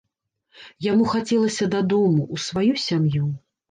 [0.85, 3.35] Яму хацелася дадому, у сваю сям'ю.